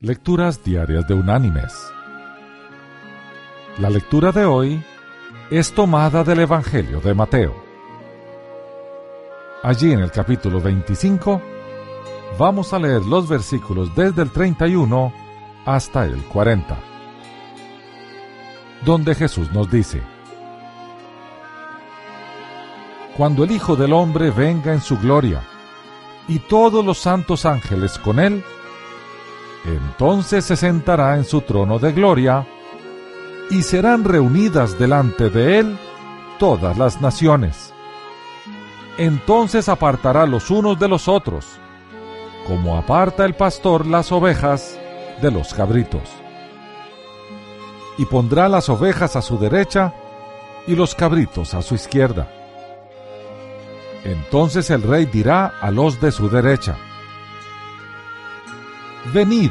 Lecturas 0.00 0.62
Diarias 0.62 1.08
de 1.08 1.14
Unánimes. 1.14 1.74
La 3.78 3.90
lectura 3.90 4.30
de 4.30 4.44
hoy 4.44 4.80
es 5.50 5.72
tomada 5.72 6.22
del 6.22 6.38
Evangelio 6.38 7.00
de 7.00 7.14
Mateo. 7.14 7.52
Allí 9.64 9.90
en 9.90 9.98
el 9.98 10.12
capítulo 10.12 10.60
25 10.60 11.42
vamos 12.38 12.72
a 12.72 12.78
leer 12.78 13.04
los 13.06 13.28
versículos 13.28 13.92
desde 13.96 14.22
el 14.22 14.30
31 14.30 15.12
hasta 15.66 16.04
el 16.04 16.22
40, 16.26 16.78
donde 18.84 19.16
Jesús 19.16 19.50
nos 19.50 19.68
dice, 19.68 20.00
Cuando 23.16 23.42
el 23.42 23.50
Hijo 23.50 23.74
del 23.74 23.92
Hombre 23.92 24.30
venga 24.30 24.72
en 24.72 24.80
su 24.80 24.96
gloria, 24.96 25.42
y 26.28 26.38
todos 26.38 26.84
los 26.84 26.98
santos 26.98 27.44
ángeles 27.44 27.98
con 27.98 28.20
él, 28.20 28.44
entonces 29.64 30.44
se 30.44 30.56
sentará 30.56 31.16
en 31.16 31.24
su 31.24 31.40
trono 31.40 31.78
de 31.78 31.92
gloria, 31.92 32.46
y 33.50 33.62
serán 33.62 34.04
reunidas 34.04 34.78
delante 34.78 35.30
de 35.30 35.58
él 35.58 35.78
todas 36.38 36.76
las 36.76 37.00
naciones. 37.00 37.72
Entonces 38.98 39.68
apartará 39.68 40.26
los 40.26 40.50
unos 40.50 40.78
de 40.78 40.88
los 40.88 41.08
otros, 41.08 41.46
como 42.46 42.76
aparta 42.76 43.24
el 43.24 43.34
pastor 43.34 43.86
las 43.86 44.12
ovejas 44.12 44.78
de 45.22 45.30
los 45.30 45.54
cabritos. 45.54 46.02
Y 47.96 48.04
pondrá 48.04 48.48
las 48.48 48.68
ovejas 48.68 49.16
a 49.16 49.22
su 49.22 49.38
derecha 49.38 49.94
y 50.66 50.76
los 50.76 50.94
cabritos 50.94 51.54
a 51.54 51.62
su 51.62 51.74
izquierda. 51.74 52.28
Entonces 54.04 54.70
el 54.70 54.82
rey 54.82 55.06
dirá 55.06 55.54
a 55.60 55.70
los 55.70 56.00
de 56.00 56.12
su 56.12 56.28
derecha, 56.28 56.76
Venid, 59.06 59.50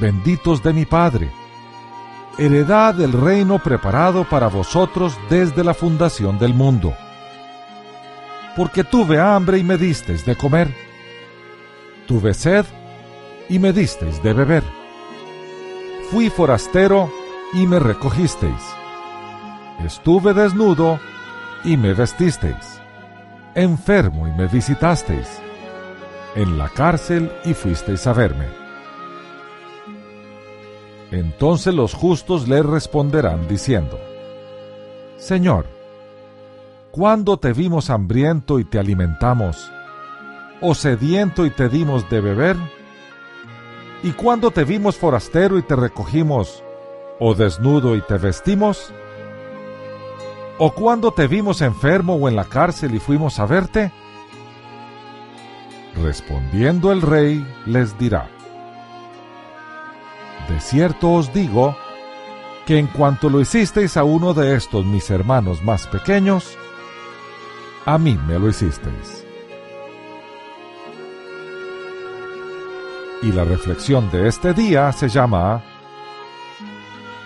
benditos 0.00 0.62
de 0.62 0.72
mi 0.72 0.86
Padre, 0.86 1.30
heredad 2.38 2.94
del 2.94 3.12
reino 3.12 3.58
preparado 3.58 4.24
para 4.24 4.48
vosotros 4.48 5.18
desde 5.28 5.62
la 5.62 5.74
fundación 5.74 6.38
del 6.38 6.54
mundo. 6.54 6.94
Porque 8.56 8.84
tuve 8.84 9.20
hambre 9.20 9.58
y 9.58 9.64
me 9.64 9.76
disteis 9.76 10.24
de 10.24 10.36
comer, 10.36 10.74
tuve 12.06 12.34
sed 12.34 12.64
y 13.48 13.58
me 13.58 13.72
disteis 13.72 14.22
de 14.22 14.32
beber, 14.32 14.62
fui 16.10 16.30
forastero 16.30 17.10
y 17.52 17.66
me 17.66 17.78
recogisteis, 17.78 18.62
estuve 19.84 20.32
desnudo 20.32 20.98
y 21.64 21.76
me 21.76 21.92
vestisteis, 21.92 22.80
enfermo 23.54 24.26
y 24.28 24.32
me 24.32 24.46
visitasteis, 24.46 25.42
en 26.34 26.58
la 26.58 26.68
cárcel 26.68 27.30
y 27.44 27.54
fuisteis 27.54 28.06
a 28.06 28.12
verme. 28.12 28.46
Entonces 31.10 31.74
los 31.74 31.92
justos 31.92 32.48
le 32.48 32.62
responderán 32.62 33.46
diciendo, 33.46 34.00
Señor, 35.18 35.66
¿cuándo 36.90 37.36
te 37.36 37.52
vimos 37.52 37.90
hambriento 37.90 38.58
y 38.58 38.64
te 38.64 38.78
alimentamos, 38.78 39.70
o 40.62 40.74
sediento 40.74 41.44
y 41.44 41.50
te 41.50 41.68
dimos 41.68 42.08
de 42.08 42.20
beber? 42.20 42.56
¿Y 44.02 44.12
cuándo 44.12 44.50
te 44.50 44.64
vimos 44.64 44.96
forastero 44.96 45.58
y 45.58 45.62
te 45.62 45.76
recogimos, 45.76 46.64
o 47.20 47.34
desnudo 47.34 47.94
y 47.94 48.00
te 48.00 48.16
vestimos? 48.16 48.92
¿O 50.58 50.72
cuándo 50.72 51.12
te 51.12 51.26
vimos 51.26 51.60
enfermo 51.60 52.14
o 52.14 52.28
en 52.28 52.36
la 52.36 52.44
cárcel 52.44 52.94
y 52.94 52.98
fuimos 52.98 53.38
a 53.38 53.46
verte? 53.46 53.92
Respondiendo 56.02 56.90
el 56.90 57.00
rey 57.00 57.46
les 57.64 57.96
dirá, 57.96 58.28
de 60.48 60.58
cierto 60.58 61.12
os 61.12 61.32
digo 61.32 61.76
que 62.66 62.76
en 62.76 62.88
cuanto 62.88 63.30
lo 63.30 63.40
hicisteis 63.40 63.96
a 63.96 64.02
uno 64.02 64.34
de 64.34 64.56
estos 64.56 64.84
mis 64.84 65.08
hermanos 65.10 65.62
más 65.62 65.86
pequeños, 65.86 66.58
a 67.86 67.98
mí 67.98 68.18
me 68.26 68.36
lo 68.36 68.48
hicisteis. 68.48 69.24
Y 73.22 73.30
la 73.30 73.44
reflexión 73.44 74.10
de 74.10 74.26
este 74.26 74.54
día 74.54 74.90
se 74.90 75.08
llama 75.08 75.62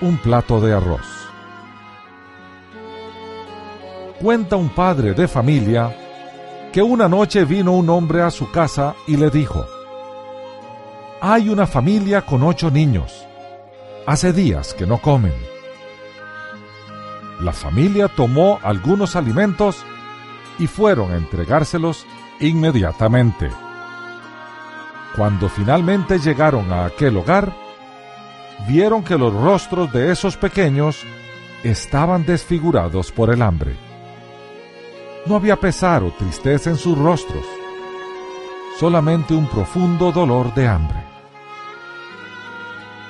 Un 0.00 0.16
plato 0.18 0.60
de 0.60 0.74
arroz. 0.74 1.28
Cuenta 4.20 4.54
un 4.54 4.68
padre 4.68 5.12
de 5.14 5.26
familia 5.26 5.99
que 6.72 6.82
una 6.82 7.08
noche 7.08 7.44
vino 7.44 7.72
un 7.72 7.90
hombre 7.90 8.22
a 8.22 8.30
su 8.30 8.50
casa 8.50 8.94
y 9.06 9.16
le 9.16 9.30
dijo, 9.30 9.66
hay 11.20 11.48
una 11.48 11.66
familia 11.66 12.22
con 12.22 12.42
ocho 12.42 12.70
niños. 12.70 13.26
Hace 14.06 14.32
días 14.32 14.72
que 14.74 14.86
no 14.86 14.98
comen. 14.98 15.34
La 17.40 17.52
familia 17.52 18.08
tomó 18.08 18.58
algunos 18.62 19.16
alimentos 19.16 19.84
y 20.58 20.66
fueron 20.66 21.12
a 21.12 21.16
entregárselos 21.16 22.06
inmediatamente. 22.38 23.50
Cuando 25.16 25.48
finalmente 25.48 26.18
llegaron 26.18 26.72
a 26.72 26.86
aquel 26.86 27.16
hogar, 27.16 27.52
vieron 28.68 29.02
que 29.02 29.18
los 29.18 29.34
rostros 29.34 29.92
de 29.92 30.12
esos 30.12 30.36
pequeños 30.36 31.04
estaban 31.64 32.24
desfigurados 32.24 33.10
por 33.10 33.32
el 33.32 33.42
hambre. 33.42 33.89
No 35.26 35.36
había 35.36 35.56
pesar 35.56 36.02
o 36.02 36.10
tristeza 36.10 36.70
en 36.70 36.76
sus 36.76 36.96
rostros, 36.96 37.44
solamente 38.78 39.34
un 39.34 39.46
profundo 39.46 40.10
dolor 40.12 40.52
de 40.54 40.66
hambre. 40.66 41.04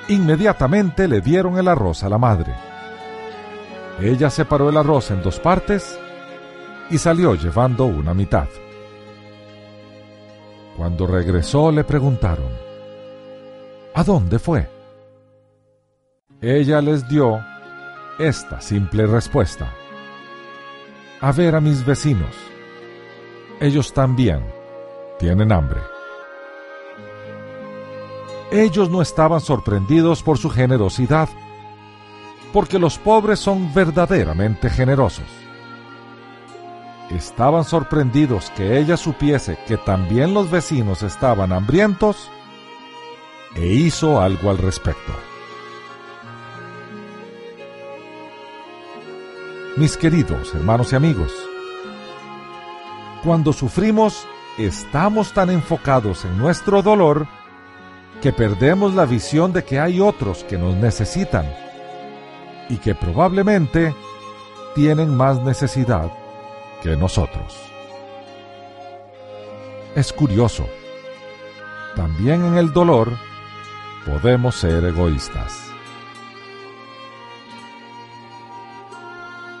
Inmediatamente 0.09 1.07
le 1.07 1.21
dieron 1.21 1.57
el 1.57 1.67
arroz 1.67 2.03
a 2.03 2.09
la 2.09 2.17
madre. 2.17 2.53
Ella 3.99 4.29
separó 4.29 4.69
el 4.69 4.77
arroz 4.77 5.11
en 5.11 5.21
dos 5.21 5.39
partes 5.39 5.97
y 6.89 6.97
salió 6.97 7.35
llevando 7.35 7.85
una 7.85 8.13
mitad. 8.13 8.47
Cuando 10.75 11.07
regresó 11.07 11.71
le 11.71 11.83
preguntaron, 11.83 12.49
¿A 13.93 14.03
dónde 14.03 14.39
fue? 14.39 14.67
Ella 16.41 16.81
les 16.81 17.07
dio 17.07 17.39
esta 18.17 18.61
simple 18.61 19.05
respuesta. 19.05 19.73
A 21.21 21.31
ver 21.31 21.55
a 21.55 21.61
mis 21.61 21.85
vecinos. 21.85 22.35
Ellos 23.59 23.93
también 23.93 24.43
tienen 25.19 25.51
hambre 25.51 25.81
ellos 28.51 28.89
no 28.89 29.01
estaban 29.01 29.39
sorprendidos 29.39 30.21
por 30.21 30.37
su 30.37 30.49
generosidad, 30.49 31.29
porque 32.51 32.77
los 32.77 32.97
pobres 32.97 33.39
son 33.39 33.73
verdaderamente 33.73 34.69
generosos. 34.69 35.25
Estaban 37.09 37.63
sorprendidos 37.63 38.51
que 38.51 38.77
ella 38.77 38.97
supiese 38.97 39.57
que 39.67 39.77
también 39.77 40.33
los 40.33 40.51
vecinos 40.51 41.01
estaban 41.01 41.53
hambrientos 41.53 42.29
e 43.55 43.67
hizo 43.67 44.21
algo 44.21 44.49
al 44.49 44.57
respecto. 44.57 45.13
Mis 49.77 49.95
queridos 49.95 50.53
hermanos 50.53 50.91
y 50.91 50.97
amigos, 50.97 51.31
cuando 53.23 53.53
sufrimos 53.53 54.27
estamos 54.57 55.31
tan 55.31 55.49
enfocados 55.49 56.25
en 56.25 56.37
nuestro 56.37 56.81
dolor 56.81 57.25
que 58.21 58.33
perdemos 58.33 58.93
la 58.93 59.05
visión 59.05 59.53
de 59.53 59.63
que 59.63 59.79
hay 59.79 60.01
otros 60.01 60.43
que 60.43 60.57
nos 60.57 60.75
necesitan 60.75 61.45
y 62.67 62.79
que 62.79 62.95
probablemente 62.95 63.95
tienen 64.75 65.15
más 65.15 65.41
necesidad 65.41 66.11
que 66.83 66.97
nosotros. 66.97 67.57
Es 69.95 70.11
curioso, 70.11 70.65
también 71.95 72.43
en 72.43 72.57
el 72.57 72.73
dolor 72.73 73.09
podemos 74.05 74.53
ser 74.53 74.83
egoístas. 74.83 75.70